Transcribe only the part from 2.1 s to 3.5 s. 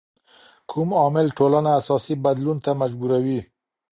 بدلون ته مجبوروي؟